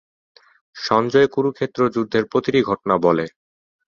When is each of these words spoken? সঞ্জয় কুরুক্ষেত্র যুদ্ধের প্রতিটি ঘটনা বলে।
সঞ্জয় 0.75 1.27
কুরুক্ষেত্র 1.27 1.79
যুদ্ধের 1.95 2.23
প্রতিটি 2.31 2.59
ঘটনা 2.69 2.95
বলে। 3.05 3.25